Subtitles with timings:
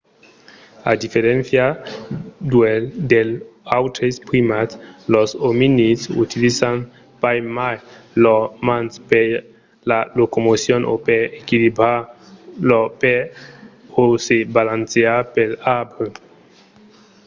[0.89, 1.65] a diferéncia
[3.11, 3.31] dels
[3.79, 4.73] autres primats
[5.13, 6.75] los ominids utilizan
[7.21, 7.75] pas mai
[8.23, 9.27] lors mans per
[9.89, 11.99] la locomocion o per equilibrar
[12.69, 13.23] lor pes
[14.01, 16.15] o se balancejar pels arbres